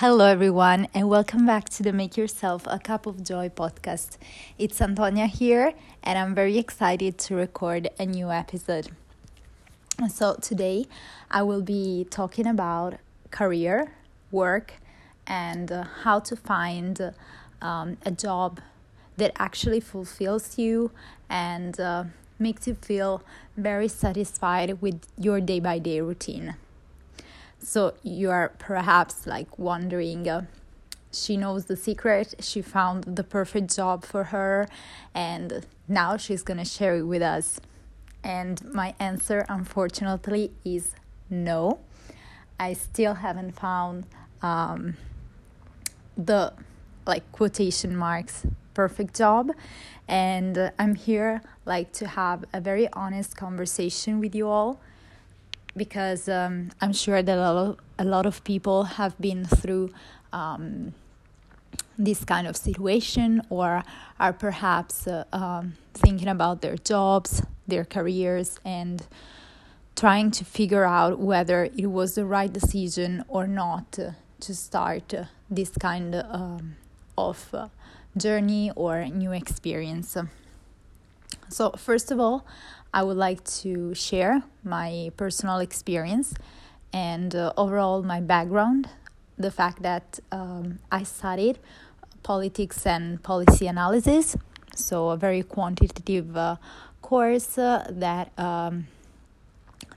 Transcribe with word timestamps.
Hello, 0.00 0.24
everyone, 0.24 0.88
and 0.94 1.10
welcome 1.10 1.44
back 1.44 1.68
to 1.68 1.82
the 1.82 1.92
Make 1.92 2.16
Yourself 2.16 2.62
a 2.66 2.78
Cup 2.78 3.04
of 3.04 3.22
Joy 3.22 3.50
podcast. 3.50 4.16
It's 4.56 4.80
Antonia 4.80 5.26
here, 5.26 5.74
and 6.02 6.18
I'm 6.18 6.34
very 6.34 6.56
excited 6.56 7.18
to 7.18 7.34
record 7.34 7.90
a 7.98 8.06
new 8.06 8.30
episode. 8.30 8.88
So, 10.08 10.36
today 10.40 10.86
I 11.30 11.42
will 11.42 11.60
be 11.60 12.06
talking 12.08 12.46
about 12.46 12.94
career, 13.30 13.92
work, 14.30 14.72
and 15.26 15.70
uh, 15.70 15.84
how 16.04 16.18
to 16.20 16.34
find 16.34 17.12
um, 17.60 17.98
a 18.06 18.10
job 18.10 18.62
that 19.18 19.32
actually 19.38 19.80
fulfills 19.80 20.56
you 20.56 20.92
and 21.28 21.78
uh, 21.78 22.04
makes 22.38 22.66
you 22.66 22.72
feel 22.72 23.22
very 23.54 23.88
satisfied 23.88 24.80
with 24.80 25.02
your 25.18 25.42
day 25.42 25.60
by 25.60 25.78
day 25.78 26.00
routine. 26.00 26.56
So 27.62 27.94
you 28.02 28.30
are 28.30 28.50
perhaps 28.58 29.26
like 29.26 29.58
wondering. 29.58 30.28
Uh, 30.28 30.46
she 31.12 31.36
knows 31.36 31.64
the 31.66 31.76
secret. 31.76 32.34
She 32.40 32.62
found 32.62 33.04
the 33.04 33.24
perfect 33.24 33.74
job 33.74 34.04
for 34.04 34.24
her, 34.24 34.68
and 35.14 35.66
now 35.88 36.16
she's 36.16 36.42
gonna 36.42 36.64
share 36.64 36.96
it 36.96 37.02
with 37.02 37.22
us. 37.22 37.60
And 38.22 38.62
my 38.72 38.94
answer, 38.98 39.44
unfortunately, 39.48 40.52
is 40.64 40.94
no. 41.28 41.80
I 42.58 42.74
still 42.74 43.14
haven't 43.14 43.52
found 43.52 44.06
um, 44.42 44.96
the 46.16 46.52
like 47.06 47.30
quotation 47.32 47.96
marks 47.96 48.46
perfect 48.74 49.16
job 49.16 49.50
and 50.06 50.70
i'm 50.78 50.94
here 50.94 51.42
like 51.64 51.92
to 51.92 52.06
have 52.06 52.44
a 52.52 52.60
very 52.60 52.88
honest 52.92 53.36
conversation 53.36 54.20
with 54.20 54.34
you 54.34 54.48
all 54.48 54.80
because 55.76 56.28
um, 56.28 56.70
I'm 56.80 56.92
sure 56.92 57.22
that 57.22 57.38
a 57.38 57.52
lot, 57.52 57.78
a 57.98 58.04
lot 58.04 58.26
of 58.26 58.42
people 58.44 58.84
have 58.84 59.18
been 59.20 59.44
through 59.44 59.90
um, 60.32 60.94
this 61.98 62.24
kind 62.24 62.46
of 62.46 62.56
situation 62.56 63.42
or 63.50 63.84
are 64.18 64.32
perhaps 64.32 65.06
uh, 65.06 65.24
um, 65.32 65.74
thinking 65.94 66.28
about 66.28 66.62
their 66.62 66.76
jobs, 66.76 67.42
their 67.68 67.84
careers, 67.84 68.58
and 68.64 69.06
trying 69.96 70.30
to 70.30 70.44
figure 70.44 70.84
out 70.84 71.18
whether 71.18 71.68
it 71.76 71.86
was 71.86 72.14
the 72.14 72.24
right 72.24 72.52
decision 72.52 73.24
or 73.28 73.46
not 73.46 73.98
uh, 73.98 74.12
to 74.40 74.54
start 74.54 75.12
uh, 75.12 75.24
this 75.50 75.70
kind 75.78 76.14
um, 76.14 76.76
of 77.18 77.50
uh, 77.52 77.68
journey 78.16 78.70
or 78.74 79.04
new 79.04 79.32
experience. 79.32 80.16
So, 81.48 81.72
first 81.72 82.10
of 82.10 82.18
all, 82.18 82.46
I 82.92 83.04
would 83.04 83.16
like 83.16 83.44
to 83.62 83.94
share 83.94 84.42
my 84.64 85.12
personal 85.16 85.58
experience 85.58 86.34
and 86.92 87.34
uh, 87.36 87.52
overall 87.56 88.02
my 88.02 88.20
background. 88.20 88.88
The 89.38 89.50
fact 89.50 89.82
that 89.82 90.18
um, 90.32 90.80
I 90.90 91.04
studied 91.04 91.58
politics 92.22 92.84
and 92.86 93.22
policy 93.22 93.68
analysis, 93.68 94.36
so 94.74 95.10
a 95.10 95.16
very 95.16 95.42
quantitative 95.42 96.36
uh, 96.36 96.56
course 97.00 97.56
uh, 97.56 97.86
that 97.90 98.36
um, 98.38 98.88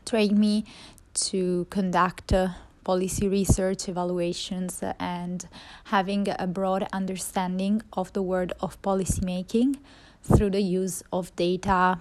trained 0.05 0.37
me 0.37 0.65
to 1.13 1.65
conduct 1.71 2.31
uh, 2.31 2.49
policy 2.83 3.27
research 3.27 3.89
evaluations 3.89 4.83
and 4.99 5.47
having 5.85 6.27
a 6.37 6.47
broad 6.47 6.87
understanding 6.93 7.81
of 7.93 8.13
the 8.13 8.21
world 8.21 8.53
of 8.61 8.79
policymaking 8.81 9.77
through 10.21 10.51
the 10.51 10.61
use 10.61 11.03
of 11.11 11.35
data 11.35 11.99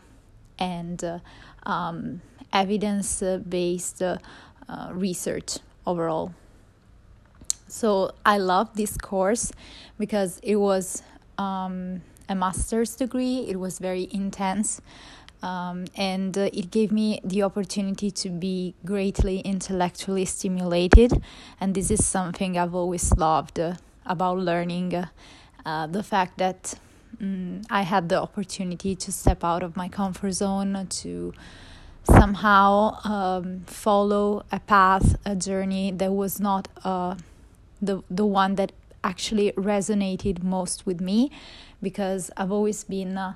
and 0.59 1.03
uh, 1.03 1.19
um, 1.65 2.21
evidence 2.53 3.23
based 3.49 4.03
uh, 4.03 4.19
research 4.93 5.59
overall. 5.87 6.33
So 7.69 8.13
I 8.27 8.37
love 8.37 8.77
this 8.77 8.97
course 8.99 9.51
because 9.99 10.39
it 10.43 10.57
was 10.57 11.03
um, 11.39 12.03
a 12.29 12.35
master's 12.35 12.95
degree, 12.97 13.47
it 13.49 13.59
was 13.59 13.79
very 13.79 14.09
intense. 14.13 14.81
Um, 15.43 15.87
and 15.97 16.39
uh, 16.39 16.51
it 16.53 16.71
gave 16.71 16.93
me 16.93 17.21
the 17.25 17.43
opportunity 17.43 18.11
to 18.13 18.29
be 18.29 18.75
greatly 18.85 19.41
intellectually 19.41 20.25
stimulated. 20.25 21.21
And 21.61 21.75
this 21.75 21.91
is 21.91 22.07
something 22.07 22.57
I've 22.57 22.75
always 22.75 23.13
loved 23.17 23.59
uh, 23.59 23.75
about 24.07 24.39
learning 24.39 24.95
uh, 25.65 25.87
the 25.89 26.03
fact 26.03 26.39
that 26.39 26.75
um, 27.23 27.63
I 27.71 27.83
had 27.83 28.09
the 28.09 28.21
opportunity 28.21 28.95
to 28.97 29.13
step 29.13 29.45
out 29.45 29.63
of 29.63 29.77
my 29.77 29.89
comfort 29.89 30.33
zone, 30.33 30.87
to 30.89 31.33
somehow 32.05 32.99
um, 33.05 33.63
follow 33.67 34.45
a 34.51 34.59
path, 34.61 35.17
a 35.25 35.37
journey 35.37 35.93
that 35.93 36.13
was 36.13 36.41
not 36.41 36.69
uh, 36.85 37.15
the 37.81 38.03
the 38.11 38.27
one 38.27 38.57
that 38.57 38.73
actually 39.05 39.53
resonated 39.53 40.43
most 40.43 40.87
with 40.87 41.01
me, 41.01 41.31
because 41.81 42.31
I've 42.37 42.53
always 42.53 42.85
been 42.85 43.17
uh, 43.19 43.35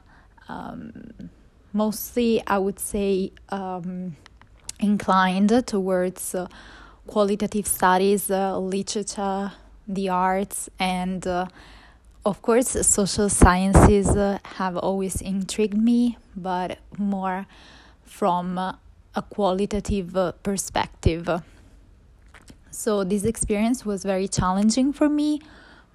um, 0.48 1.30
mostly, 1.72 2.42
I 2.46 2.58
would 2.58 2.78
say, 2.78 3.32
um, 3.48 4.16
inclined 4.78 5.66
towards 5.66 6.34
uh, 6.34 6.46
qualitative 7.06 7.66
studies, 7.66 8.30
uh, 8.30 8.58
literature, 8.58 9.52
the 9.88 10.08
arts, 10.08 10.69
and 10.78 11.26
uh, 11.26 11.46
of 12.26 12.42
course, 12.42 12.70
social 12.84 13.28
sciences 13.28 14.09
uh, 14.09 14.41
have 14.56 14.76
always 14.76 15.20
intrigued 15.22 15.78
me, 15.78 16.19
but 16.34 16.78
more 16.98 17.47
from 18.03 18.59
uh, 18.59 18.72
a 19.14 19.22
qualitative 19.22 20.16
uh, 20.16 20.32
perspective. 20.42 21.31
So, 22.72 23.04
this 23.04 23.22
experience 23.22 23.87
was 23.87 24.03
very 24.03 24.26
challenging 24.26 24.92
for 24.92 25.09
me, 25.09 25.41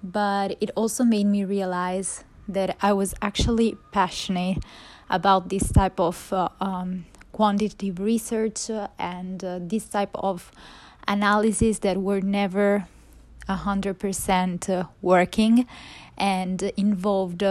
but 0.02 0.56
it 0.62 0.70
also 0.74 1.04
made 1.04 1.26
me 1.26 1.44
realize 1.44 2.24
that 2.48 2.78
I 2.80 2.94
was 2.94 3.14
actually 3.20 3.76
passionate 3.92 4.64
about 5.10 5.50
this 5.50 5.70
type 5.70 6.00
of 6.00 6.32
uh, 6.32 6.48
um, 6.62 7.04
quantitative 7.32 8.00
research 8.00 8.70
and 8.98 9.44
uh, 9.44 9.58
this 9.60 9.84
type 9.84 10.10
of 10.14 10.50
analysis 11.06 11.80
that 11.80 11.98
were 11.98 12.22
never 12.22 12.88
100% 13.56 14.68
uh, 14.68 14.84
working 15.00 15.66
and 16.16 16.62
involved 16.76 17.44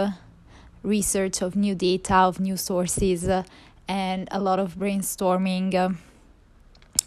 research 0.82 1.42
of 1.42 1.56
new 1.56 1.74
data, 1.74 2.14
of 2.14 2.40
new 2.40 2.56
sources, 2.56 3.28
uh, 3.28 3.42
and 3.88 4.28
a 4.30 4.40
lot 4.40 4.58
of 4.58 4.76
brainstorming 4.76 5.74
uh, 5.74 5.90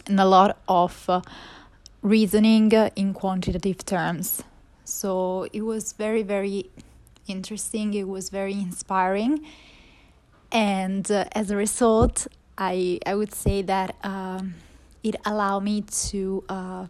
and 0.07 0.19
a 0.19 0.25
lot 0.25 0.57
of 0.67 1.09
uh, 1.09 1.21
reasoning 2.01 2.71
in 2.95 3.13
quantitative 3.13 3.85
terms. 3.85 4.43
So 4.83 5.47
it 5.51 5.61
was 5.61 5.93
very, 5.93 6.23
very 6.23 6.69
interesting, 7.27 7.93
it 7.93 8.07
was 8.07 8.29
very 8.29 8.53
inspiring, 8.53 9.45
and 10.51 11.09
uh, 11.11 11.25
as 11.31 11.49
a 11.49 11.55
result, 11.55 12.27
I, 12.57 12.99
I 13.05 13.15
would 13.15 13.33
say 13.33 13.61
that 13.63 13.95
um, 14.03 14.53
it 15.03 15.15
allowed 15.25 15.63
me 15.63 15.81
to 15.81 16.43
uh, 16.47 16.87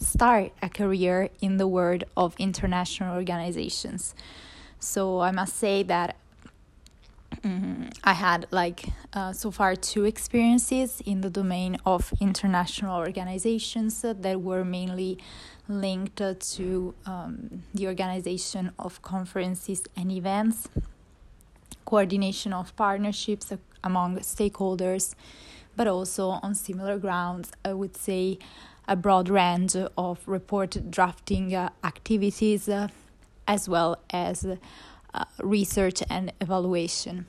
start 0.00 0.52
a 0.62 0.68
career 0.68 1.28
in 1.40 1.58
the 1.58 1.68
world 1.68 2.04
of 2.16 2.34
international 2.38 3.14
organizations. 3.14 4.14
So 4.78 5.20
I 5.20 5.30
must 5.30 5.56
say 5.56 5.82
that 5.84 6.16
um, 7.44 7.90
I 8.02 8.14
had 8.14 8.46
like 8.50 8.86
uh, 9.12 9.32
so 9.32 9.50
far 9.50 9.76
two 9.76 10.04
experiences 10.04 11.00
in 11.04 11.20
the 11.20 11.30
domain 11.30 11.76
of 11.86 12.12
international 12.20 12.98
organizations 12.98 14.02
that 14.02 14.40
were 14.40 14.64
mainly 14.64 15.18
linked 15.68 16.16
to 16.16 16.94
um, 17.06 17.62
the 17.72 17.86
organization 17.86 18.72
of 18.78 19.00
conferences 19.02 19.84
and 19.96 20.10
events, 20.10 20.68
coordination 21.84 22.52
of 22.52 22.74
partnerships 22.74 23.52
among 23.84 24.18
stakeholders, 24.18 25.14
but 25.76 25.86
also 25.86 26.30
on 26.42 26.54
similar 26.54 26.98
grounds, 26.98 27.52
I 27.64 27.72
would 27.74 27.96
say 27.96 28.38
a 28.90 28.96
broad 28.96 29.28
range 29.28 29.76
of 29.96 30.18
report 30.26 30.90
drafting 30.90 31.54
uh, 31.54 31.70
activities 31.84 32.68
uh, 32.68 32.88
as 33.46 33.68
well 33.68 33.96
as 34.10 34.44
uh, 35.14 35.24
research 35.38 36.02
and 36.10 36.32
evaluation. 36.40 37.26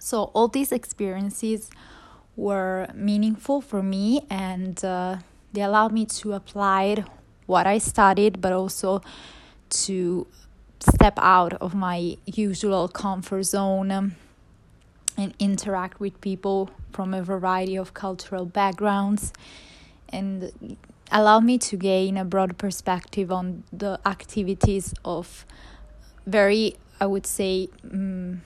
So, 0.00 0.24
all 0.34 0.48
these 0.48 0.72
experiences 0.72 1.70
were 2.36 2.88
meaningful 2.94 3.60
for 3.60 3.82
me 3.82 4.26
and 4.28 4.84
uh, 4.84 5.18
they 5.52 5.62
allowed 5.62 5.92
me 5.92 6.04
to 6.06 6.32
apply 6.32 7.04
what 7.46 7.66
I 7.66 7.78
studied, 7.78 8.40
but 8.40 8.52
also 8.52 9.00
to 9.70 10.26
step 10.80 11.14
out 11.18 11.54
of 11.54 11.74
my 11.74 12.16
usual 12.26 12.88
comfort 12.88 13.44
zone 13.44 13.90
um, 13.92 14.16
and 15.16 15.32
interact 15.38 16.00
with 16.00 16.20
people 16.20 16.70
from 16.92 17.14
a 17.14 17.22
variety 17.22 17.76
of 17.76 17.94
cultural 17.94 18.44
backgrounds 18.44 19.32
and 20.10 20.76
allow 21.10 21.40
me 21.40 21.58
to 21.58 21.76
gain 21.76 22.16
a 22.16 22.24
broad 22.24 22.58
perspective 22.58 23.32
on 23.32 23.64
the 23.72 23.98
activities 24.04 24.94
of 25.04 25.46
very, 26.26 26.76
I 27.00 27.06
would 27.06 27.26
say, 27.26 27.68
um, 27.92 28.42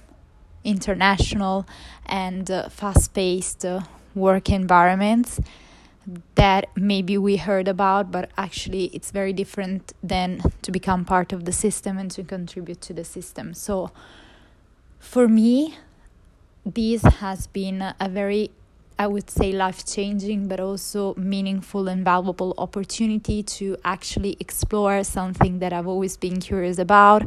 international 0.64 1.66
and 2.06 2.50
uh, 2.50 2.68
fast 2.68 3.14
paced 3.14 3.64
uh, 3.64 3.80
work 4.14 4.50
environments. 4.50 5.40
that 6.34 6.66
maybe 6.74 7.16
we 7.16 7.36
heard 7.36 7.68
about, 7.68 8.10
but 8.10 8.30
actually 8.36 8.86
it's 8.86 9.10
very 9.10 9.32
different 9.32 9.92
than 10.02 10.40
to 10.62 10.72
become 10.72 11.04
part 11.04 11.32
of 11.32 11.44
the 11.44 11.52
system 11.52 11.98
and 11.98 12.10
to 12.10 12.22
contribute 12.22 12.80
to 12.80 12.92
the 12.92 13.04
system. 13.04 13.54
So 13.54 13.90
for 14.98 15.28
me, 15.28 15.76
this 16.64 17.02
has 17.02 17.46
been 17.46 17.94
a 17.98 18.08
very, 18.08 18.50
I 18.98 19.06
would 19.06 19.30
say, 19.30 19.52
life 19.52 19.84
changing, 19.86 20.48
but 20.48 20.60
also 20.60 21.14
meaningful 21.16 21.88
and 21.88 22.04
valuable 22.04 22.54
opportunity 22.58 23.42
to 23.42 23.76
actually 23.84 24.36
explore 24.38 25.02
something 25.04 25.58
that 25.58 25.72
I've 25.72 25.88
always 25.88 26.16
been 26.16 26.40
curious 26.40 26.78
about, 26.78 27.22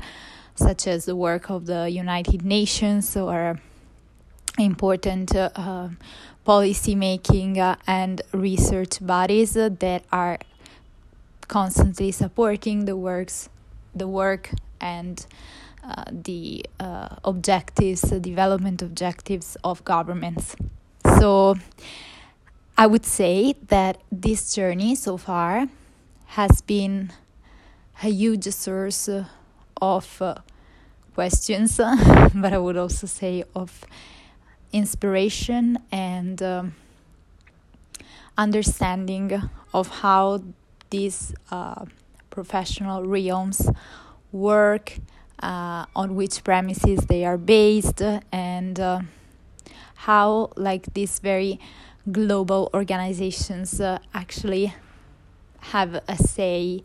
such 0.56 0.88
as 0.88 1.06
the 1.06 1.16
work 1.16 1.50
of 1.50 1.66
the 1.66 1.90
United 1.90 2.46
Nations 2.46 3.18
or 3.18 3.60
important 4.58 5.36
uh, 5.36 5.50
uh, 5.56 5.90
policy 6.44 6.96
making 6.96 7.60
uh, 7.60 7.76
and 7.88 8.22
research 8.32 9.06
bodies 9.06 9.54
that 9.54 10.04
are 10.12 10.38
constantly 11.48 12.12
supporting 12.12 12.86
the 12.86 12.96
works 12.96 13.50
the 13.94 14.08
work 14.08 14.52
and 14.82 15.26
uh, 15.84 16.04
the 16.12 16.66
uh, 16.80 17.10
objectives 17.24 18.02
the 18.02 18.20
development 18.20 18.82
objectives 18.82 19.58
of 19.64 19.84
governments 19.86 20.56
so 21.20 21.56
i 22.78 22.86
would 22.86 23.06
say 23.06 23.56
that 23.68 23.98
this 24.12 24.54
journey 24.54 24.96
so 24.96 25.18
far 25.18 25.68
has 26.28 26.62
been 26.62 27.12
a 28.04 28.10
huge 28.10 28.46
source 28.46 29.10
of 29.82 30.22
uh, 30.22 30.36
questions 31.14 31.78
but 32.36 32.54
i 32.54 32.58
would 32.58 32.78
also 32.78 33.08
say 33.08 33.44
of 33.56 33.86
inspiration 34.74 35.78
and 35.92 36.44
um, 36.44 36.76
understanding 38.38 39.42
of 39.74 39.88
how 40.02 40.42
these 40.90 41.34
uh, 41.52 41.86
professional 42.30 43.04
realms 43.06 43.70
work, 44.32 44.98
uh, 45.42 45.86
on 45.96 46.16
which 46.16 46.44
premises 46.44 47.06
they 47.06 47.26
are 47.26 47.38
based, 47.38 48.02
and 48.32 48.80
uh, 48.80 49.00
how 49.96 50.52
like 50.56 50.94
these 50.94 51.20
very 51.20 51.60
global 52.12 52.70
organizations 52.74 53.82
uh, 53.82 54.00
actually 54.14 54.74
have 55.60 56.02
a 56.08 56.16
say 56.16 56.84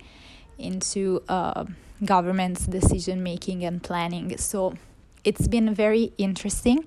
into 0.58 1.22
uh, 1.28 1.64
government's 2.04 2.66
decision 2.66 3.22
making 3.22 3.64
and 3.64 3.82
planning. 3.82 4.36
So 4.38 4.74
it's 5.24 5.48
been 5.48 5.74
very 5.74 6.12
interesting 6.16 6.84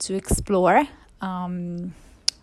to 0.00 0.14
explore 0.14 0.84
um, 1.20 1.94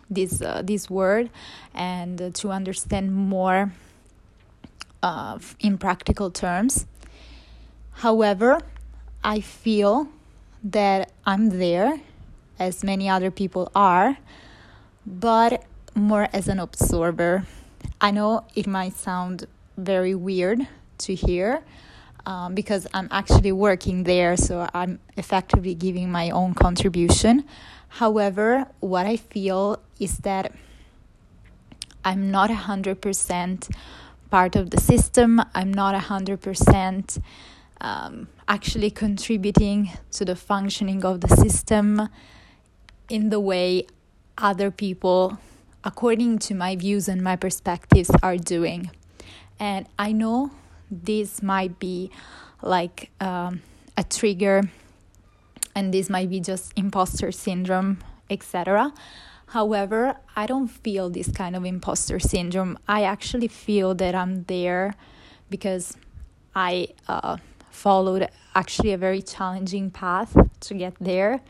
this 0.08 0.40
uh, 0.40 0.62
this 0.64 0.88
word 0.88 1.28
and 1.74 2.34
to 2.34 2.50
understand 2.50 3.14
more 3.14 3.72
uh, 5.02 5.38
in 5.60 5.76
practical 5.78 6.30
terms. 6.30 6.86
However, 7.92 8.60
I 9.22 9.40
feel 9.40 10.08
that 10.62 11.10
I'm 11.26 11.50
there, 11.50 12.00
as 12.58 12.84
many 12.84 13.08
other 13.08 13.30
people 13.30 13.70
are, 13.74 14.18
but 15.06 15.64
more 15.94 16.28
as 16.32 16.48
an 16.48 16.58
observer. 16.58 17.44
I 18.00 18.10
know 18.10 18.44
it 18.54 18.66
might 18.66 18.94
sound 18.94 19.46
very 19.76 20.14
weird 20.14 20.60
to 20.98 21.14
hear, 21.14 21.62
um, 22.26 22.54
because 22.54 22.86
I'm 22.92 23.08
actually 23.10 23.52
working 23.52 24.04
there, 24.04 24.36
so 24.36 24.68
I'm 24.74 24.98
effectively 25.16 25.74
giving 25.74 26.10
my 26.10 26.30
own 26.30 26.54
contribution. 26.54 27.44
However, 27.88 28.66
what 28.80 29.06
I 29.06 29.16
feel 29.16 29.80
is 29.98 30.18
that 30.18 30.52
I'm 32.04 32.30
not 32.30 32.50
100% 32.50 33.70
part 34.30 34.56
of 34.56 34.70
the 34.70 34.80
system, 34.80 35.40
I'm 35.54 35.72
not 35.72 35.94
100% 36.00 37.22
um, 37.80 38.28
actually 38.46 38.90
contributing 38.90 39.90
to 40.12 40.24
the 40.24 40.36
functioning 40.36 41.04
of 41.04 41.20
the 41.20 41.28
system 41.28 42.08
in 43.08 43.30
the 43.30 43.40
way 43.40 43.86
other 44.36 44.70
people, 44.70 45.38
according 45.84 46.38
to 46.38 46.54
my 46.54 46.76
views 46.76 47.08
and 47.08 47.22
my 47.22 47.36
perspectives, 47.36 48.10
are 48.22 48.36
doing. 48.36 48.90
And 49.58 49.86
I 49.98 50.12
know 50.12 50.52
this 50.90 51.42
might 51.42 51.78
be 51.78 52.10
like 52.62 53.10
um, 53.20 53.62
a 53.96 54.04
trigger 54.04 54.70
and 55.74 55.92
this 55.92 56.08
might 56.08 56.30
be 56.30 56.40
just 56.40 56.72
imposter 56.76 57.30
syndrome 57.30 57.98
etc 58.30 58.92
however 59.48 60.16
i 60.34 60.46
don't 60.46 60.68
feel 60.68 61.10
this 61.10 61.30
kind 61.30 61.54
of 61.56 61.64
imposter 61.64 62.18
syndrome. 62.18 62.78
I 62.88 63.02
actually 63.02 63.48
feel 63.48 63.94
that 63.96 64.14
i'm 64.14 64.44
there 64.44 64.94
because 65.50 65.96
i 66.54 66.88
uh, 67.06 67.36
followed 67.70 68.28
actually 68.54 68.92
a 68.92 68.98
very 68.98 69.22
challenging 69.22 69.90
path 69.90 70.36
to 70.60 70.74
get 70.74 70.94
there 71.00 71.40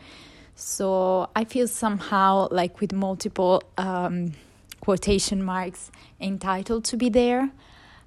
so 0.60 1.28
i 1.36 1.44
feel 1.44 1.68
somehow 1.68 2.48
like 2.50 2.80
with 2.80 2.92
multiple 2.92 3.62
um, 3.76 4.32
quotation 4.80 5.42
marks 5.42 5.90
entitled 6.20 6.84
to 6.84 6.96
be 6.96 7.08
there 7.08 7.50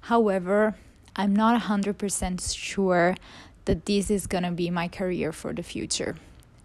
however 0.02 0.74
I'm 1.14 1.36
not 1.36 1.62
100% 1.62 2.56
sure 2.56 3.16
that 3.66 3.86
this 3.86 4.10
is 4.10 4.26
going 4.26 4.44
to 4.44 4.50
be 4.50 4.70
my 4.70 4.88
career 4.88 5.32
for 5.32 5.52
the 5.52 5.62
future. 5.62 6.16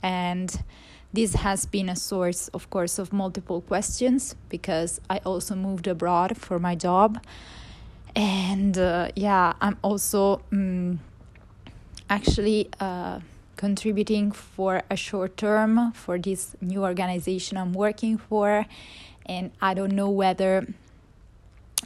And 0.02 0.64
this 1.12 1.36
has 1.36 1.66
been 1.66 1.90
a 1.90 1.96
source, 1.96 2.48
of 2.50 2.70
course, 2.70 2.98
of 2.98 3.12
multiple 3.12 3.62
questions 3.62 4.36
because 4.50 5.02
I 5.10 5.18
also 5.20 5.56
moved 5.56 5.88
abroad 5.88 6.38
for 6.38 6.60
my 6.60 6.76
job. 6.76 7.22
And 8.16 8.78
uh, 8.78 9.10
yeah, 9.16 9.54
I'm 9.60 9.78
also 9.82 10.42
um, 10.52 11.00
actually 12.10 12.70
uh, 12.80 13.20
contributing 13.58 14.32
for 14.32 14.84
a 14.90 14.96
short 14.96 15.36
term 15.36 15.92
for 15.92 16.18
this 16.18 16.56
new 16.62 16.84
organization 16.84 17.58
I'm 17.58 17.74
working 17.74 18.18
for. 18.18 18.66
And 19.26 19.52
I 19.62 19.74
don't 19.74 19.92
know 19.94 20.10
whether 20.10 20.68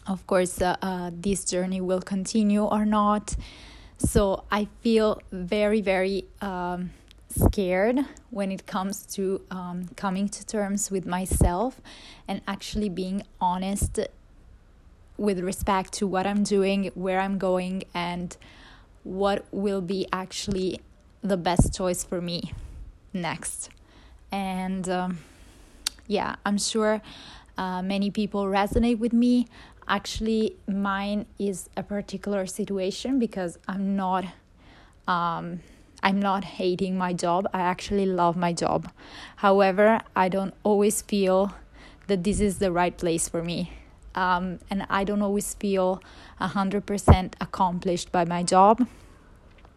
of 0.08 0.26
course, 0.28 0.62
uh, 0.62 0.76
uh, 0.82 1.12
this 1.14 1.46
journey 1.46 1.82
will 1.82 2.02
continue 2.02 2.64
or 2.64 2.86
not. 2.86 3.36
So 3.98 4.44
I 4.52 4.68
feel 4.82 5.22
very, 5.32 5.82
very 5.82 6.26
um, 6.42 6.92
scared 7.30 8.00
when 8.30 8.52
it 8.52 8.66
comes 8.66 9.06
to 9.08 9.42
um, 9.52 9.90
coming 9.96 10.28
to 10.30 10.46
terms 10.46 10.90
with 10.90 11.06
myself 11.06 11.80
and 12.28 12.42
actually 12.48 12.90
being 12.90 13.24
honest 13.40 14.00
with 15.18 15.40
respect 15.40 15.94
to 15.94 16.08
what 16.08 16.26
I'm 16.26 16.44
doing, 16.44 16.92
where 16.96 17.20
I'm 17.20 17.38
going, 17.38 17.84
and 17.94 18.36
what 19.04 19.46
will 19.52 19.82
be 19.82 20.08
actually 20.12 20.82
the 21.24 21.38
best 21.38 21.74
choice 21.74 22.04
for 22.04 22.22
me 22.22 22.54
next. 23.14 23.70
And 24.32 24.88
um, 24.90 25.20
yeah, 26.08 26.36
I'm 26.46 26.58
sure 26.58 27.02
uh, 27.58 27.82
many 27.82 28.10
people 28.10 28.46
resonate 28.46 29.00
with 29.00 29.14
me. 29.14 29.48
Actually 29.88 30.56
mine 30.68 31.26
is 31.38 31.70
a 31.76 31.84
particular 31.84 32.46
situation 32.46 33.20
because 33.20 33.58
i'm 33.68 33.96
not 33.96 34.24
um, 35.08 35.60
i'm 36.02 36.20
not 36.20 36.44
hating 36.44 36.98
my 36.98 37.14
job. 37.14 37.48
I 37.54 37.62
actually 37.62 38.06
love 38.06 38.38
my 38.38 38.54
job. 38.54 38.90
However 39.38 40.02
i 40.16 40.30
don't 40.30 40.54
always 40.64 41.02
feel 41.02 41.54
that 42.08 42.24
this 42.24 42.40
is 42.40 42.60
the 42.60 42.72
right 42.72 42.98
place 42.98 43.28
for 43.28 43.44
me. 43.44 43.72
Um, 44.16 44.60
and 44.70 44.86
i 44.90 45.04
don't 45.04 45.22
always 45.22 45.54
feel 45.56 46.02
100% 46.40 47.34
accomplished 47.40 48.12
by 48.12 48.26
my 48.26 48.44
job 48.44 48.88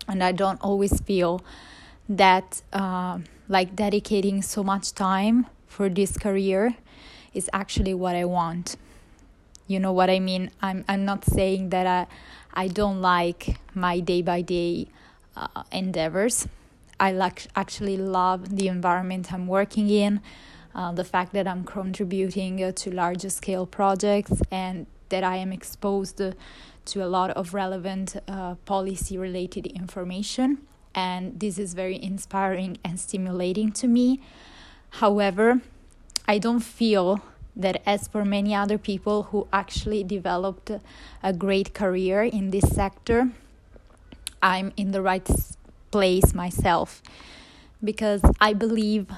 and 0.09 0.23
i 0.23 0.33
don't 0.33 0.61
always 0.61 1.01
feel 1.03 1.43
that 2.09 2.63
uh, 2.73 3.19
like 3.49 3.75
dedicating 3.75 4.43
so 4.43 4.63
much 4.63 4.93
time 4.95 5.47
for 5.67 5.89
this 5.89 6.17
career 6.19 6.77
is 7.33 7.49
actually 7.53 7.95
what 7.95 8.15
i 8.15 8.25
want 8.25 8.77
you 9.67 9.81
know 9.81 9.93
what 9.93 10.11
I 10.11 10.21
mean? 10.21 10.51
I'm 10.61 10.85
I'm 10.89 11.05
not 11.05 11.25
saying 11.25 11.71
that 11.71 11.87
I 11.87 12.07
I 12.53 12.69
don't 12.69 13.01
like 13.01 13.57
my 13.75 14.01
day 14.01 14.23
by 14.23 14.43
day 14.43 14.89
endeavors. 15.73 16.47
I 17.01 17.13
like 17.13 17.47
actually 17.57 17.97
love 17.97 18.57
the 18.57 18.69
environment 18.69 19.33
I'm 19.33 19.47
working 19.49 19.91
in, 19.91 20.21
uh, 20.75 20.93
the 20.93 21.03
fact 21.03 21.33
that 21.33 21.49
I'm 21.49 21.65
contributing 21.65 22.63
uh, 22.63 22.71
to 22.73 22.91
larger 22.91 23.31
scale 23.31 23.67
projects, 23.67 24.43
and 24.51 24.87
that 25.09 25.25
I 25.25 25.37
am 25.39 25.53
exposed 25.53 26.21
to 26.87 27.05
a 27.05 27.07
lot 27.07 27.31
of 27.31 27.55
relevant 27.55 28.17
uh, 28.29 28.55
policy 28.65 29.17
related 29.19 29.67
information. 29.67 30.59
And 30.95 31.41
this 31.41 31.59
is 31.59 31.75
very 31.75 32.01
inspiring 32.03 32.79
and 32.85 33.01
stimulating 33.01 33.73
to 33.73 33.89
me. 33.89 34.21
However, 34.91 35.61
I 36.29 36.39
don't 36.39 36.61
feel 36.61 37.21
that 37.57 37.83
as 37.87 38.09
for 38.09 38.25
many 38.25 38.55
other 38.55 38.79
people 38.79 39.25
who 39.25 39.47
actually 39.53 40.05
developed 40.05 40.71
a 41.23 41.33
great 41.33 41.75
career 41.75 42.23
in 42.23 42.51
this 42.51 42.69
sector, 42.69 43.31
I'm 44.43 44.73
in 44.77 44.91
the 44.93 45.03
right 45.03 45.29
place 45.91 46.35
myself 46.35 47.03
because 47.83 48.21
I 48.41 48.53
believe 48.53 49.09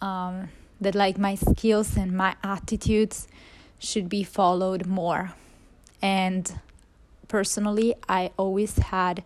um, 0.00 0.48
that 0.80 0.94
like 0.94 1.18
my 1.18 1.34
skills 1.34 1.96
and 1.96 2.12
my 2.12 2.34
attitudes 2.42 3.28
should 3.78 4.08
be 4.08 4.22
followed 4.24 4.86
more. 4.86 5.32
And 6.02 6.52
personally, 7.34 7.96
I 8.08 8.30
always 8.36 8.78
had 8.78 9.24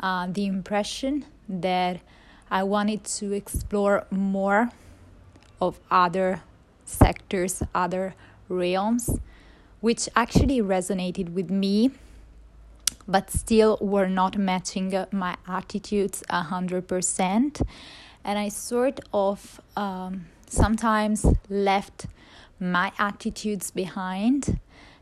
uh, 0.00 0.26
the 0.28 0.44
impression 0.44 1.24
that 1.48 2.00
I 2.50 2.64
wanted 2.64 3.04
to 3.18 3.30
explore 3.30 4.08
more 4.10 4.70
of 5.60 5.78
other 5.88 6.42
sectors, 6.84 7.62
other 7.72 8.16
realms, 8.48 9.20
which 9.80 10.08
actually 10.16 10.60
resonated 10.62 11.28
with 11.32 11.48
me, 11.48 11.92
but 13.06 13.30
still 13.30 13.78
were 13.80 14.08
not 14.08 14.36
matching 14.36 14.92
my 15.12 15.36
attitudes 15.46 16.24
a 16.28 16.42
hundred 16.42 16.88
percent. 16.88 17.62
And 18.24 18.36
I 18.36 18.48
sort 18.48 18.98
of 19.12 19.60
um, 19.76 20.26
sometimes 20.48 21.24
left 21.48 22.06
my 22.58 22.90
attitudes 22.98 23.70
behind 23.70 24.58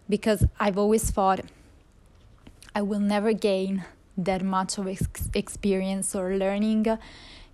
because 0.06 0.44
I've 0.60 0.76
always 0.76 1.10
thought 1.10 1.40
I 2.74 2.80
will 2.82 3.00
never 3.00 3.32
gain 3.34 3.84
that 4.16 4.42
much 4.42 4.78
of 4.78 4.88
ex- 4.88 5.28
experience 5.34 6.14
or 6.14 6.36
learning 6.36 6.86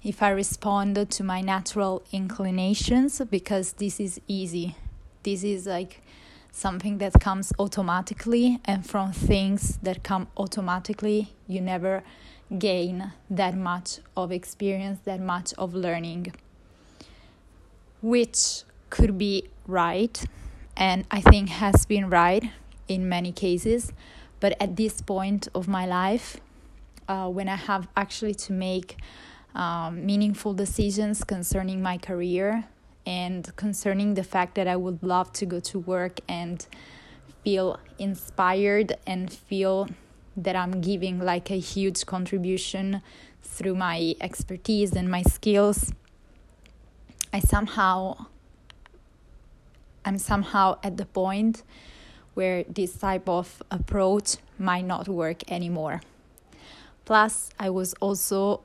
if 0.03 0.23
I 0.23 0.31
respond 0.31 1.11
to 1.11 1.25
my 1.25 1.41
natural 1.41 2.03
inclinations 2.13 3.21
because 3.29 3.73
this 3.73 3.99
is 3.99 4.21
easy. 4.29 4.77
This 5.25 5.43
is 5.43 5.67
like 5.67 6.03
something 6.53 6.99
that 6.99 7.15
comes 7.21 7.53
automatically, 7.59 8.61
and 8.65 8.87
from 8.87 9.13
things 9.13 9.79
that 9.83 10.03
come 10.03 10.29
automatically, 10.37 11.35
you 11.47 11.61
never 11.61 12.03
gain 12.57 13.13
that 13.29 13.57
much 13.57 13.99
of 14.17 14.33
experience, 14.33 15.01
that 15.05 15.21
much 15.21 15.53
of 15.59 15.75
learning, 15.75 16.33
which 18.01 18.63
could 18.89 19.19
be 19.19 19.49
right, 19.67 20.25
and 20.77 21.05
I 21.11 21.21
think 21.21 21.49
has 21.49 21.87
been 21.87 22.09
right 22.09 22.51
in 22.87 23.09
many 23.09 23.33
cases. 23.33 23.93
But 24.41 24.57
at 24.61 24.77
this 24.77 25.01
point 25.01 25.49
of 25.55 25.69
my 25.69 25.87
life, 25.87 26.39
uh, 27.09 27.29
when 27.29 27.49
I 27.49 27.57
have 27.57 27.89
actually 27.97 28.35
to 28.35 28.53
make 28.53 28.97
um, 29.55 30.05
meaningful 30.05 30.55
decisions 30.55 31.25
concerning 31.25 31.83
my 31.83 31.99
career 31.99 32.65
and 33.07 33.55
concerning 33.57 34.15
the 34.15 34.23
fact 34.23 34.55
that 34.55 34.69
I 34.69 34.77
would 34.77 35.03
love 35.03 35.33
to 35.35 35.47
go 35.47 35.61
to 35.61 35.79
work 35.79 36.21
and 36.29 36.65
feel 37.43 37.79
inspired 37.99 38.97
and 39.07 39.33
feel 39.33 39.89
that 40.37 40.55
I'm 40.55 40.81
giving 40.81 41.19
like 41.19 41.51
a 41.51 41.59
huge 41.59 42.07
contribution 42.07 43.03
through 43.43 43.75
my 43.75 44.15
expertise 44.21 44.93
and 44.93 45.11
my 45.11 45.23
skills. 45.23 45.93
I 47.33 47.41
somehow 47.41 48.27
I'm 50.05 50.19
somehow 50.19 50.79
at 50.83 50.97
the 50.97 51.05
point 51.05 51.63
where 52.39 52.63
this 52.69 52.93
type 52.95 53.29
of 53.29 53.61
approach 53.69 54.37
might 54.59 54.87
not 54.87 55.09
work 55.09 55.39
anymore. 55.51 56.01
Plus, 57.05 57.51
I 57.59 57.69
was 57.71 57.95
also 57.95 58.63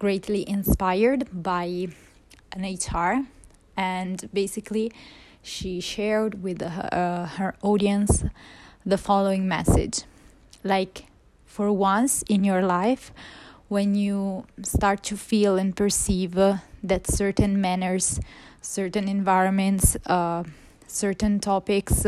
greatly 0.00 0.42
inspired 0.48 1.28
by 1.30 1.86
an 2.50 2.62
HR, 2.64 3.26
and 3.76 4.28
basically, 4.34 4.90
she 5.40 5.80
shared 5.80 6.42
with 6.42 6.62
her, 6.62 6.88
uh, 6.90 7.26
her 7.38 7.54
audience 7.62 8.24
the 8.84 8.98
following 8.98 9.46
message 9.46 10.02
like, 10.64 11.06
for 11.46 11.72
once 11.72 12.24
in 12.28 12.42
your 12.42 12.62
life, 12.62 13.12
when 13.68 13.94
you 13.94 14.46
start 14.62 15.04
to 15.04 15.16
feel 15.16 15.56
and 15.56 15.76
perceive 15.76 16.36
uh, 16.36 16.56
that 16.82 17.06
certain 17.06 17.60
manners, 17.60 18.18
certain 18.60 19.06
environments, 19.06 19.96
uh, 20.06 20.42
certain 20.92 21.40
topics 21.40 22.06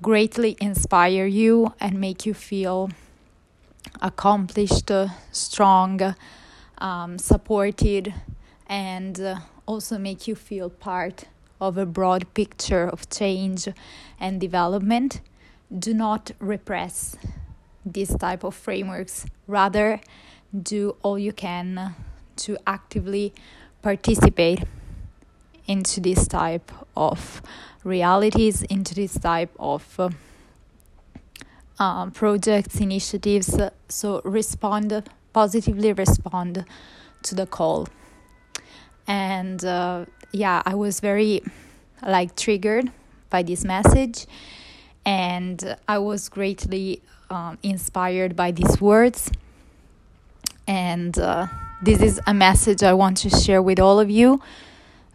greatly 0.00 0.56
inspire 0.60 1.26
you 1.26 1.74
and 1.80 2.00
make 2.00 2.26
you 2.26 2.34
feel 2.34 2.90
accomplished, 4.00 4.90
strong, 5.30 6.14
um, 6.78 7.18
supported, 7.18 8.14
and 8.66 9.20
uh, 9.20 9.36
also 9.66 9.98
make 9.98 10.26
you 10.26 10.34
feel 10.34 10.70
part 10.70 11.24
of 11.60 11.78
a 11.78 11.86
broad 11.86 12.32
picture 12.34 12.88
of 12.88 13.08
change 13.08 13.68
and 14.18 14.40
development. 14.40 15.20
Do 15.76 15.94
not 15.94 16.32
repress 16.38 17.16
these 17.84 18.14
type 18.16 18.44
of 18.44 18.54
frameworks. 18.54 19.26
Rather, 19.46 20.00
do 20.60 20.96
all 21.02 21.18
you 21.18 21.32
can 21.32 21.94
to 22.36 22.58
actively 22.66 23.32
participate 23.80 24.64
into 25.72 26.00
this 26.00 26.28
type 26.28 26.70
of 26.94 27.42
realities, 27.82 28.62
into 28.62 28.94
this 28.94 29.14
type 29.18 29.54
of 29.58 29.82
uh, 29.98 30.10
um, 31.82 32.10
projects, 32.10 32.80
initiatives. 32.80 33.58
So 33.88 34.20
respond 34.24 35.02
positively, 35.32 35.92
respond 35.94 36.64
to 37.22 37.34
the 37.34 37.46
call. 37.46 37.88
And 39.06 39.64
uh, 39.64 40.04
yeah, 40.32 40.62
I 40.66 40.74
was 40.74 41.00
very 41.00 41.42
like 42.06 42.36
triggered 42.36 42.92
by 43.30 43.42
this 43.42 43.64
message, 43.64 44.26
and 45.06 45.76
I 45.88 45.98
was 45.98 46.28
greatly 46.28 47.00
um, 47.30 47.56
inspired 47.62 48.36
by 48.36 48.52
these 48.52 48.80
words. 48.80 49.30
And 50.66 51.18
uh, 51.18 51.46
this 51.82 52.00
is 52.02 52.20
a 52.26 52.34
message 52.34 52.82
I 52.82 52.92
want 52.92 53.16
to 53.24 53.30
share 53.30 53.62
with 53.62 53.80
all 53.80 53.98
of 53.98 54.10
you. 54.10 54.40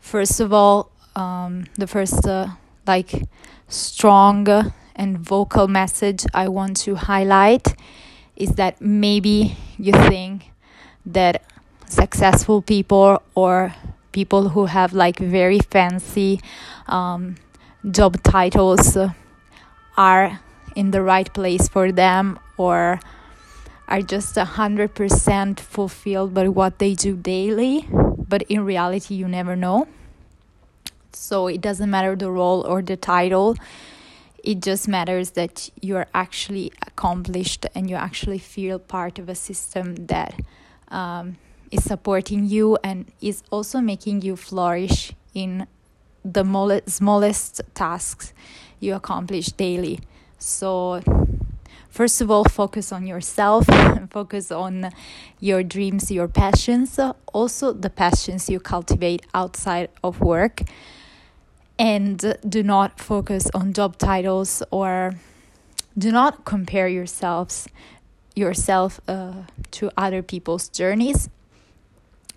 First 0.08 0.40
of 0.40 0.54
all, 0.54 0.90
um, 1.18 1.66
the 1.76 1.86
first 1.86 2.26
uh, 2.26 2.48
like 2.88 3.28
strong 3.68 4.48
and 4.96 5.20
vocal 5.20 5.68
message 5.68 6.26
I 6.34 6.48
want 6.48 6.78
to 6.88 6.96
highlight 6.96 7.76
is 8.38 8.52
that 8.52 8.80
maybe 8.80 9.58
you 9.78 9.92
think 9.92 10.54
that 11.06 11.44
successful 11.90 12.62
people 12.62 13.22
or 13.36 13.76
people 14.14 14.48
who 14.48 14.68
have 14.68 14.94
like 14.94 15.20
very 15.20 15.60
fancy 15.60 16.40
um, 16.88 17.36
job 17.92 18.24
titles 18.24 18.98
are 19.98 20.40
in 20.74 20.92
the 20.92 21.02
right 21.02 21.34
place 21.34 21.68
for 21.68 21.92
them 21.92 22.40
or 22.56 23.02
are 23.90 24.02
just 24.02 24.38
a 24.38 24.46
hundred 24.46 24.96
percent 24.96 25.60
fulfilled 25.60 26.34
by 26.34 26.48
what 26.48 26.80
they 26.80 26.94
do 26.96 27.18
daily 27.18 27.90
but 27.92 28.42
in 28.44 28.64
reality 28.64 29.14
you 29.14 29.28
never 29.28 29.54
know 29.58 29.86
so 31.18 31.48
it 31.48 31.62
doesn't 31.62 31.90
matter 31.90 32.16
the 32.16 32.32
role 32.32 32.66
or 32.68 32.82
the 32.82 32.96
title 32.98 33.56
it 34.48 34.62
just 34.62 34.88
matters 34.88 35.32
that 35.32 35.70
you're 35.82 36.08
actually 36.14 36.72
accomplished 36.86 37.66
and 37.76 37.90
you 37.90 37.98
actually 37.98 38.40
feel 38.40 38.80
part 38.80 39.20
of 39.20 39.28
a 39.28 39.36
system 39.36 40.08
that 40.08 40.40
um, 40.88 41.36
is 41.70 41.84
supporting 41.84 42.46
you 42.46 42.78
and 42.82 43.12
is 43.20 43.44
also 43.52 43.82
making 43.82 44.22
you 44.22 44.38
flourish 44.38 45.12
in 45.34 45.68
the 46.24 46.82
smallest 46.88 47.62
tasks 47.74 48.34
you 48.80 48.96
accomplish 48.96 49.48
daily. 49.48 50.00
So, 50.38 51.02
first 51.90 52.22
of 52.22 52.32
all, 52.32 52.46
focus 52.46 52.94
on 52.94 53.06
yourself, 53.06 53.66
focus 54.10 54.50
on 54.50 54.92
your 55.42 55.62
dreams, 55.62 56.10
your 56.10 56.30
passions, 56.30 56.98
also 57.34 57.74
the 57.74 57.90
passions 57.90 58.50
you 58.50 58.62
cultivate 58.62 59.26
outside 59.34 59.90
of 60.04 60.22
work 60.22 60.64
and 61.80 62.38
do 62.48 62.64
not 62.64 63.00
focus 63.00 63.50
on 63.54 63.74
job 63.74 63.98
titles 63.98 64.64
or 64.72 65.14
do 65.98 66.12
not 66.12 66.46
compare 66.46 66.88
yourselves 66.88 67.68
yourself 68.36 69.02
uh, 69.08 69.44
to 69.72 69.90
other 69.98 70.22
people's 70.22 70.70
journeys. 70.70 71.30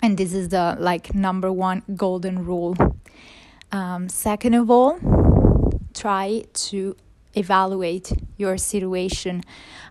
And 0.02 0.16
this 0.16 0.32
is 0.32 0.48
the 0.48 0.76
like 0.78 1.14
number 1.14 1.52
one 1.52 1.82
golden 1.94 2.44
rule. 2.44 2.74
Um, 3.70 4.08
second 4.08 4.54
of 4.54 4.70
all 4.70 4.98
try 5.94 6.44
to 6.52 6.96
evaluate 7.34 8.12
your 8.36 8.56
situation. 8.56 9.42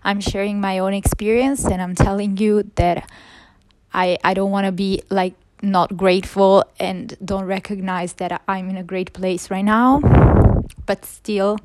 I'm 0.04 0.20
sharing 0.20 0.60
my 0.60 0.78
own 0.78 0.94
experience 0.94 1.64
and 1.64 1.80
i'm 1.80 1.94
telling 1.94 2.36
you 2.36 2.64
that 2.76 3.10
i 3.92 4.18
i 4.24 4.34
don't 4.34 4.50
want 4.50 4.66
to 4.66 4.72
be 4.72 5.02
like 5.10 5.34
not 5.62 5.96
grateful 5.96 6.64
and 6.78 7.16
don't 7.24 7.44
recognize 7.44 8.14
that 8.14 8.42
I'm 8.48 8.68
in 8.70 8.76
a 8.76 8.82
great 8.82 9.12
place 9.12 9.50
right 9.50 9.64
now. 9.64 10.00
But 10.86 11.04
still, 11.04 11.58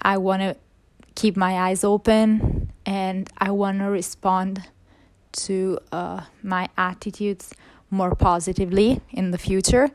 I 0.00 0.18
want 0.18 0.42
to 0.42 0.56
keep 1.14 1.36
my 1.36 1.58
eyes 1.58 1.84
open 1.84 2.72
and 2.86 3.30
I 3.38 3.50
want 3.50 3.78
to 3.80 3.84
respond 3.86 4.68
to 5.32 5.78
uh, 5.90 6.22
my 6.42 6.68
attitudes 6.76 7.54
more 7.90 8.14
positively 8.14 9.00
in 9.10 9.30
the 9.30 9.38
future. 9.38 9.90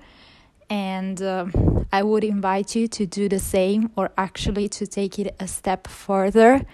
And 0.69 1.21
uh, 1.21 1.47
I 1.91 2.03
would 2.03 2.23
invite 2.23 2.75
you 2.75 2.87
to 2.89 3.05
do 3.05 3.29
the 3.29 3.39
same 3.39 3.91
or 3.95 4.11
actually 4.17 4.67
to 4.69 4.85
take 4.85 5.17
it 5.19 5.35
a 5.39 5.47
step 5.47 5.87
further 5.87 6.65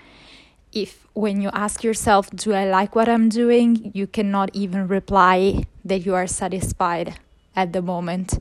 if 0.73 1.07
when 1.13 1.41
you 1.41 1.49
ask 1.53 1.83
yourself, 1.83 2.29
Do 2.31 2.53
I 2.53 2.65
like 2.65 2.95
what 2.95 3.07
I'm 3.07 3.29
doing? 3.29 3.91
you 3.93 4.07
cannot 4.07 4.49
even 4.53 4.87
reply 4.87 5.65
that 5.85 6.05
you 6.05 6.15
are 6.15 6.27
satisfied 6.27 7.19
at 7.55 7.73
the 7.73 7.81
moment. 7.81 8.39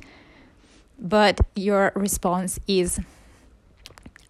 But 0.98 1.40
your 1.54 1.92
response 1.94 2.58
is, 2.66 3.00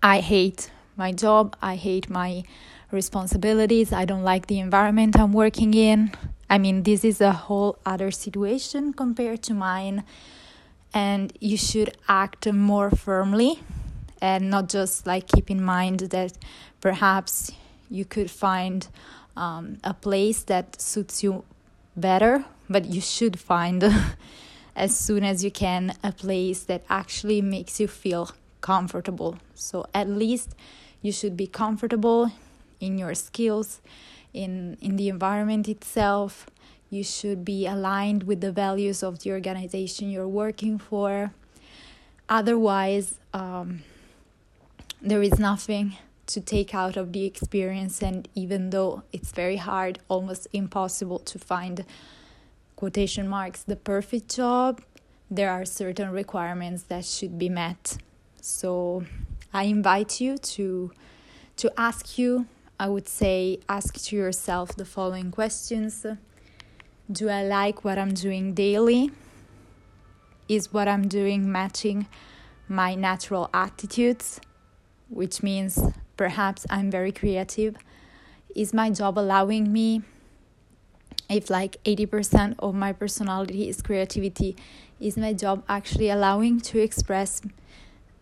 I 0.02 0.20
hate 0.20 0.70
my 0.96 1.12
job, 1.12 1.56
I 1.62 1.76
hate 1.76 2.10
my 2.10 2.42
responsibilities, 2.90 3.92
I 3.92 4.04
don't 4.04 4.24
like 4.24 4.46
the 4.46 4.58
environment 4.58 5.18
I'm 5.18 5.32
working 5.32 5.74
in. 5.74 6.12
I 6.50 6.58
mean, 6.58 6.82
this 6.82 7.04
is 7.04 7.20
a 7.20 7.32
whole 7.32 7.78
other 7.86 8.10
situation 8.10 8.92
compared 8.92 9.42
to 9.44 9.54
mine, 9.54 10.04
and 10.92 11.32
you 11.40 11.56
should 11.56 11.96
act 12.08 12.50
more 12.52 12.90
firmly 12.90 13.60
and 14.20 14.50
not 14.50 14.68
just 14.68 15.06
like 15.06 15.26
keep 15.26 15.50
in 15.50 15.62
mind 15.62 16.00
that 16.00 16.36
perhaps 16.80 17.52
you 17.92 18.04
could 18.04 18.30
find 18.30 18.88
um, 19.36 19.78
a 19.84 19.92
place 19.92 20.42
that 20.44 20.80
suits 20.80 21.22
you 21.22 21.44
better, 21.94 22.44
but 22.68 22.86
you 22.86 23.00
should 23.00 23.38
find 23.38 23.84
as 24.76 24.96
soon 24.96 25.22
as 25.22 25.44
you 25.44 25.50
can 25.50 25.94
a 26.02 26.10
place 26.10 26.62
that 26.64 26.82
actually 26.88 27.42
makes 27.42 27.78
you 27.78 27.86
feel 27.86 28.30
comfortable. 28.60 29.38
So 29.54 29.86
at 29.92 30.08
least 30.08 30.54
you 31.02 31.12
should 31.12 31.36
be 31.36 31.46
comfortable 31.46 32.32
in 32.80 32.96
your 32.96 33.14
skills, 33.14 33.80
in 34.32 34.78
in 34.80 34.96
the 34.96 35.08
environment 35.08 35.68
itself. 35.68 36.46
You 36.88 37.04
should 37.04 37.44
be 37.44 37.66
aligned 37.66 38.24
with 38.24 38.40
the 38.40 38.52
values 38.52 39.02
of 39.02 39.20
the 39.20 39.32
organization 39.32 40.10
you're 40.10 40.28
working 40.28 40.78
for. 40.78 41.32
Otherwise, 42.28 43.14
um, 43.32 43.82
there 45.00 45.22
is 45.22 45.38
nothing 45.38 45.96
to 46.32 46.40
take 46.40 46.74
out 46.74 46.96
of 46.96 47.12
the 47.12 47.24
experience 47.24 48.02
and 48.02 48.28
even 48.34 48.70
though 48.70 49.02
it's 49.12 49.32
very 49.32 49.56
hard 49.56 49.98
almost 50.08 50.46
impossible 50.52 51.18
to 51.18 51.38
find 51.38 51.84
quotation 52.76 53.28
marks 53.28 53.62
the 53.62 53.76
perfect 53.76 54.34
job 54.34 54.80
there 55.32 55.50
are 55.50 55.64
certain 55.64 56.10
requirements 56.10 56.82
that 56.84 57.06
should 57.06 57.38
be 57.38 57.48
met. 57.48 57.96
So 58.42 59.04
i 59.54 59.64
invite 59.64 60.20
you 60.20 60.36
to 60.38 60.92
to 61.56 61.70
ask 61.76 62.18
you 62.18 62.46
i 62.80 62.88
would 62.88 63.06
say 63.06 63.58
ask 63.68 64.02
to 64.04 64.16
yourself 64.16 64.76
the 64.76 64.84
following 64.84 65.30
questions. 65.30 66.06
Do 67.10 67.30
i 67.30 67.42
like 67.42 67.82
what 67.84 67.98
i'm 67.98 68.12
doing 68.12 68.52
daily? 68.52 69.10
Is 70.48 70.72
what 70.72 70.86
i'm 70.86 71.08
doing 71.08 71.50
matching 71.50 72.06
my 72.68 72.94
natural 72.94 73.48
attitudes? 73.54 74.38
Which 75.08 75.42
means 75.42 75.78
perhaps 76.16 76.66
I'm 76.70 76.90
very 76.90 77.12
creative. 77.12 77.76
Is 78.54 78.72
my 78.72 78.90
job 78.90 79.18
allowing 79.18 79.72
me, 79.72 80.02
if 81.28 81.48
like 81.48 81.82
80% 81.84 82.56
of 82.58 82.74
my 82.74 82.92
personality 82.92 83.68
is 83.68 83.80
creativity, 83.80 84.56
is 85.00 85.16
my 85.16 85.32
job 85.32 85.64
actually 85.68 86.10
allowing 86.10 86.60
to 86.60 86.78
express, 86.78 87.42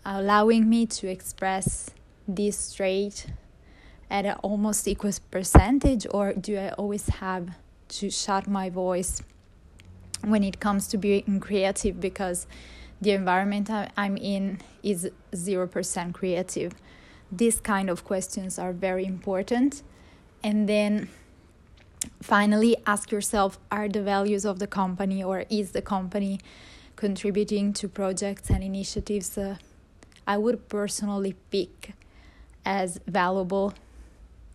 allowing 0.05 0.69
me 0.69 0.87
to 0.87 1.09
express 1.09 1.91
this 2.29 2.73
trait 2.73 3.27
at 4.11 4.25
an 4.25 4.37
almost 4.43 4.87
equal 4.89 5.13
percentage, 5.31 6.07
or 6.11 6.33
do 6.33 6.57
I 6.59 6.71
always 6.71 7.09
have 7.09 7.51
to 7.89 8.11
shut 8.11 8.47
my 8.49 8.71
voice 8.71 9.23
when 10.23 10.45
it 10.45 10.61
comes 10.61 10.87
to 10.89 10.99
being 10.99 11.41
creative 11.41 12.01
because 12.01 12.47
the 13.01 13.13
environment 13.13 13.71
I'm 13.97 14.17
in 14.17 14.61
is 14.83 15.11
0% 15.33 16.13
creative. 16.13 16.73
These 17.33 17.61
kind 17.61 17.89
of 17.89 18.05
questions 18.05 18.59
are 18.59 18.73
very 18.73 19.05
important. 19.05 19.83
And 20.43 20.69
then 20.69 21.09
finally, 22.23 22.77
ask 22.87 23.11
yourself 23.11 23.59
are 23.71 23.89
the 23.89 24.03
values 24.03 24.45
of 24.45 24.59
the 24.59 24.67
company 24.67 25.23
or 25.23 25.45
is 25.51 25.73
the 25.73 25.83
company 25.83 26.41
contributing 26.97 27.73
to 27.73 27.89
projects 27.89 28.51
and 28.51 28.63
initiatives 28.63 29.39
uh, 29.39 29.57
I 30.27 30.37
would 30.37 30.69
personally 30.69 31.35
pick 31.51 31.95
as 32.65 33.01
valuable 33.07 33.75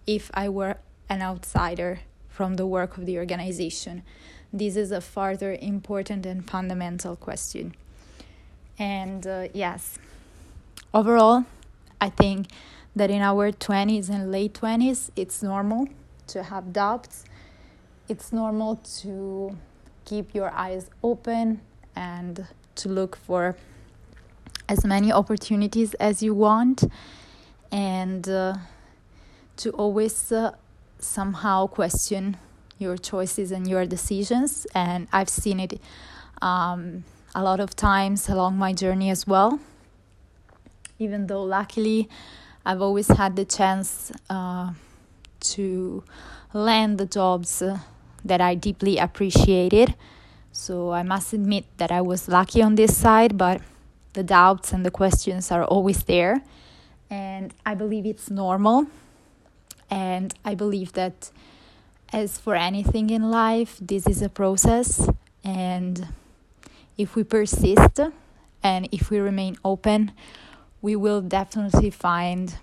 if 0.07 0.29
I 0.33 0.47
were 0.47 0.77
an 1.09 1.21
outsider 1.21 1.99
from 2.29 2.55
the 2.55 2.65
work 2.65 2.97
of 2.97 3.05
the 3.05 3.17
organization? 3.17 4.03
This 4.53 4.75
is 4.77 4.91
a 4.91 5.01
further 5.01 5.57
important 5.59 6.25
and 6.25 6.49
fundamental 6.49 7.15
question. 7.15 7.75
And 8.79 9.25
uh, 9.27 9.47
yes, 9.53 9.97
overall, 10.93 11.45
I 11.99 12.09
think 12.09 12.47
that 12.95 13.09
in 13.09 13.21
our 13.21 13.51
20s 13.51 14.09
and 14.09 14.31
late 14.31 14.53
20s, 14.53 15.09
it's 15.15 15.43
normal 15.43 15.87
to 16.27 16.43
have 16.43 16.71
doubts. 16.71 17.25
It's 18.07 18.31
normal 18.31 18.77
to 19.01 19.57
keep 20.05 20.33
your 20.33 20.51
eyes 20.51 20.89
open 21.03 21.61
and 21.95 22.47
to 22.75 22.89
look 22.89 23.15
for 23.15 23.55
as 24.67 24.85
many 24.85 25.11
opportunities 25.11 25.93
as 25.95 26.23
you 26.23 26.33
want 26.33 26.83
and 27.71 28.27
uh, 28.29 28.55
to 29.57 29.69
always 29.71 30.31
uh, 30.31 30.51
somehow 30.99 31.67
question 31.67 32.37
your 32.77 32.97
choices 32.97 33.51
and 33.51 33.67
your 33.67 33.85
decisions. 33.85 34.67
And 34.75 35.07
I've 35.13 35.29
seen 35.29 35.59
it 35.59 35.79
um, 36.41 37.03
a 37.33 37.41
lot 37.43 37.59
of 37.59 37.75
times 37.75 38.29
along 38.29 38.57
my 38.57 38.73
journey 38.73 39.09
as 39.09 39.25
well. 39.25 39.59
Even 40.99 41.27
though, 41.27 41.43
luckily, 41.43 42.09
I've 42.65 42.81
always 42.81 43.07
had 43.07 43.35
the 43.35 43.45
chance 43.45 44.11
uh, 44.29 44.71
to 45.39 46.03
land 46.53 46.97
the 46.97 47.05
jobs 47.05 47.61
uh, 47.61 47.79
that 48.23 48.41
I 48.41 48.55
deeply 48.55 48.97
appreciated. 48.97 49.95
So 50.51 50.91
I 50.91 51.03
must 51.03 51.33
admit 51.33 51.65
that 51.77 51.91
I 51.91 52.01
was 52.01 52.27
lucky 52.27 52.61
on 52.61 52.75
this 52.75 52.95
side, 52.95 53.37
but 53.37 53.61
the 54.13 54.23
doubts 54.23 54.71
and 54.71 54.85
the 54.85 54.91
questions 54.91 55.51
are 55.51 55.63
always 55.63 56.03
there. 56.03 56.41
And 57.09 57.53
I 57.65 57.75
believe 57.75 58.05
it's 58.05 58.31
normal. 58.31 58.87
And 59.89 60.33
I 60.43 60.55
believe 60.55 60.93
that, 60.93 61.29
as 62.11 62.39
for 62.39 62.55
anything 62.55 63.09
in 63.09 63.29
life, 63.29 63.77
this 63.81 64.07
is 64.07 64.21
a 64.21 64.29
process. 64.29 65.07
And 65.43 66.07
if 66.97 67.15
we 67.15 67.23
persist 67.23 67.99
and 68.63 68.87
if 68.91 69.11
we 69.11 69.19
remain 69.19 69.57
open, 69.63 70.13
we 70.85 70.95
will 70.95 71.19
definitely 71.19 71.89
find 71.89 72.57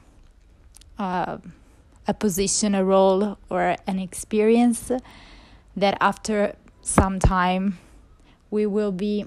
uh, 0.97 1.39
a 2.07 2.15
position, 2.15 2.73
a 2.73 2.85
role, 2.85 3.37
or 3.51 3.75
an 3.89 3.99
experience 3.99 4.93
that 5.77 5.99
after 6.01 6.55
some 6.83 7.19
time 7.19 7.79
we 8.49 8.65
will 8.65 8.93
be 8.93 9.25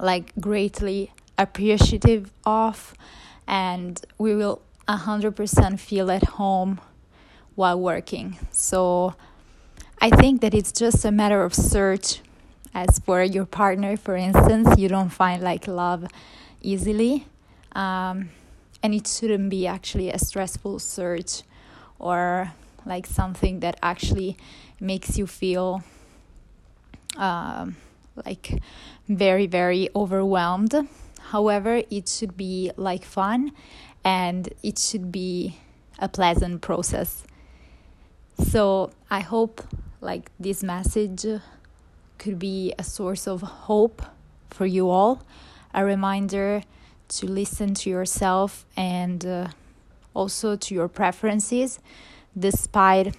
like 0.00 0.32
greatly 0.40 1.12
appreciative 1.38 2.32
of 2.44 2.94
and 3.46 4.04
we 4.18 4.34
will 4.34 4.60
100% 4.88 5.78
feel 5.78 6.10
at 6.10 6.24
home 6.40 6.80
while 7.54 7.78
working. 7.78 8.36
So 8.50 9.14
I 10.00 10.10
think 10.10 10.40
that 10.40 10.52
it's 10.52 10.72
just 10.72 11.04
a 11.04 11.12
matter 11.12 11.44
of 11.44 11.54
search 11.54 12.22
as 12.74 12.98
for 12.98 13.22
your 13.22 13.46
partner 13.46 13.96
for 13.96 14.16
instance 14.16 14.78
you 14.78 14.88
don't 14.88 15.10
find 15.10 15.42
like 15.42 15.68
love 15.68 16.08
easily 16.60 17.26
um, 17.74 18.30
and 18.82 18.94
it 18.94 19.06
shouldn't 19.06 19.50
be 19.50 19.66
actually 19.66 20.10
a 20.10 20.18
stressful 20.18 20.78
search 20.78 21.42
or 21.98 22.52
like 22.84 23.06
something 23.06 23.60
that 23.60 23.78
actually 23.82 24.36
makes 24.80 25.16
you 25.16 25.26
feel 25.26 25.82
um, 27.16 27.76
like 28.24 28.60
very 29.08 29.46
very 29.46 29.88
overwhelmed. 29.94 30.74
However 31.30 31.82
it 31.90 32.08
should 32.08 32.36
be 32.36 32.72
like 32.76 33.04
fun 33.04 33.52
and 34.04 34.48
it 34.62 34.78
should 34.78 35.12
be 35.12 35.56
a 35.98 36.08
pleasant 36.08 36.60
process. 36.60 37.24
So 38.38 38.90
i 39.10 39.20
hope 39.20 39.62
like 40.00 40.30
this 40.40 40.62
message 40.62 41.24
could 42.18 42.38
be 42.38 42.72
a 42.78 42.84
source 42.84 43.26
of 43.26 43.42
hope 43.42 44.02
for 44.50 44.66
you 44.66 44.90
all, 44.90 45.22
a 45.72 45.84
reminder 45.84 46.62
to 47.18 47.26
listen 47.26 47.74
to 47.74 47.90
yourself 47.90 48.64
and 48.76 49.24
uh, 49.24 49.48
also 50.14 50.56
to 50.56 50.74
your 50.74 50.88
preferences, 50.88 51.78
despite 52.38 53.14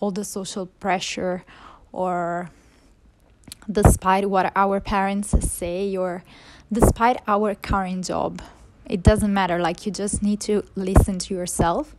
all 0.00 0.10
the 0.10 0.24
social 0.24 0.66
pressure 0.66 1.44
or 1.92 2.50
despite 3.70 4.28
what 4.28 4.52
our 4.54 4.80
parents 4.80 5.30
say 5.50 5.96
or 5.96 6.22
despite 6.72 7.20
our 7.26 7.54
current 7.54 8.06
job. 8.06 8.42
It 8.86 9.02
doesn't 9.02 9.32
matter, 9.32 9.58
like, 9.58 9.86
you 9.86 9.92
just 9.92 10.22
need 10.22 10.40
to 10.40 10.62
listen 10.74 11.18
to 11.20 11.34
yourself. 11.34 11.94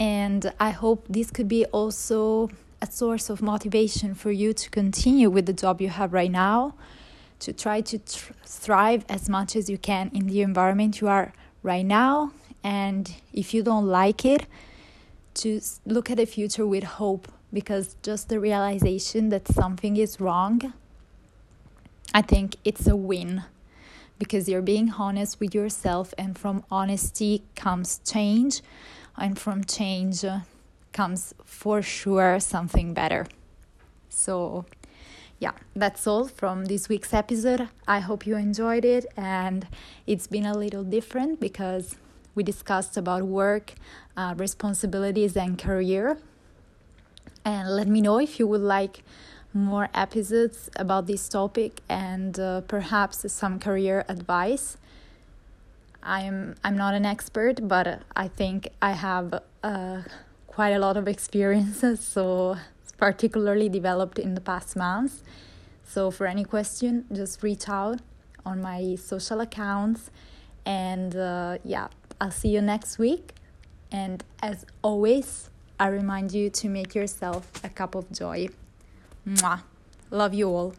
And 0.00 0.52
I 0.58 0.70
hope 0.70 1.04
this 1.08 1.30
could 1.30 1.48
be 1.48 1.66
also 1.66 2.50
a 2.80 2.90
source 2.90 3.30
of 3.30 3.42
motivation 3.42 4.14
for 4.14 4.30
you 4.30 4.52
to 4.54 4.70
continue 4.70 5.28
with 5.30 5.46
the 5.46 5.52
job 5.52 5.80
you 5.80 5.88
have 5.88 6.12
right 6.12 6.30
now, 6.30 6.74
to 7.44 7.52
try 7.52 7.80
to 7.80 7.98
tr- 7.98 8.32
thrive 8.44 9.04
as 9.08 9.28
much 9.28 9.56
as 9.56 9.68
you 9.68 9.78
can 9.78 10.10
in 10.14 10.26
the 10.26 10.40
environment 10.42 11.00
you 11.00 11.08
are 11.08 11.32
right 11.62 11.86
now. 11.86 12.32
And 12.62 13.14
if 13.32 13.52
you 13.54 13.62
don't 13.62 13.86
like 13.86 14.24
it, 14.24 14.46
to 15.34 15.60
look 15.84 16.10
at 16.10 16.16
the 16.16 16.26
future 16.26 16.66
with 16.66 16.84
hope 16.84 17.28
because 17.52 17.96
just 18.02 18.28
the 18.28 18.40
realization 18.40 19.28
that 19.30 19.48
something 19.48 19.96
is 19.96 20.20
wrong, 20.20 20.72
I 22.14 22.22
think 22.22 22.56
it's 22.64 22.86
a 22.86 22.96
win 22.96 23.42
because 24.18 24.48
you're 24.48 24.62
being 24.62 24.92
honest 24.92 25.40
with 25.40 25.54
yourself, 25.54 26.14
and 26.16 26.38
from 26.38 26.64
honesty 26.70 27.42
comes 27.56 28.00
change, 28.04 28.62
and 29.16 29.36
from 29.36 29.64
change 29.64 30.24
uh, 30.24 30.40
comes 30.92 31.34
for 31.44 31.82
sure 31.82 32.38
something 32.38 32.94
better. 32.94 33.26
So, 34.08 34.66
yeah, 35.44 35.52
that's 35.76 36.06
all 36.06 36.26
from 36.26 36.64
this 36.64 36.88
week's 36.88 37.12
episode. 37.12 37.68
I 37.86 37.98
hope 38.00 38.26
you 38.26 38.34
enjoyed 38.34 38.82
it, 38.82 39.04
and 39.14 39.66
it's 40.06 40.26
been 40.26 40.46
a 40.46 40.56
little 40.56 40.82
different 40.82 41.38
because 41.38 41.96
we 42.34 42.42
discussed 42.42 42.96
about 42.96 43.24
work, 43.24 43.74
uh, 44.16 44.34
responsibilities, 44.38 45.36
and 45.36 45.58
career. 45.58 46.16
And 47.44 47.76
let 47.76 47.88
me 47.88 48.00
know 48.00 48.18
if 48.18 48.38
you 48.38 48.46
would 48.46 48.62
like 48.62 49.02
more 49.52 49.90
episodes 49.92 50.70
about 50.76 51.06
this 51.06 51.28
topic 51.28 51.72
and 51.90 52.40
uh, 52.40 52.62
perhaps 52.62 53.30
some 53.30 53.60
career 53.60 54.06
advice. 54.08 54.78
I'm 56.02 56.54
I'm 56.64 56.76
not 56.84 56.94
an 56.94 57.04
expert, 57.04 57.68
but 57.68 58.00
I 58.16 58.28
think 58.28 58.70
I 58.80 58.92
have 58.92 59.42
uh, 59.62 60.00
quite 60.46 60.72
a 60.72 60.78
lot 60.78 60.96
of 60.96 61.06
experiences, 61.16 62.00
so 62.00 62.56
particularly 62.96 63.68
developed 63.68 64.18
in 64.18 64.34
the 64.34 64.40
past 64.40 64.76
months. 64.76 65.22
So 65.84 66.10
for 66.10 66.26
any 66.26 66.44
question, 66.44 67.04
just 67.12 67.42
reach 67.42 67.68
out 67.68 68.00
on 68.44 68.60
my 68.60 68.96
social 68.96 69.40
accounts, 69.40 70.10
and 70.66 71.14
uh, 71.16 71.58
yeah, 71.64 71.88
I'll 72.20 72.30
see 72.30 72.48
you 72.48 72.60
next 72.60 72.98
week. 72.98 73.34
And 73.92 74.24
as 74.42 74.64
always, 74.82 75.50
I 75.78 75.88
remind 75.88 76.32
you 76.32 76.50
to 76.50 76.68
make 76.68 76.94
yourself 76.94 77.50
a 77.62 77.68
cup 77.68 77.94
of 77.94 78.10
joy. 78.12 78.48
Mwah. 79.26 79.62
Love 80.10 80.34
you 80.34 80.48
all. 80.48 80.74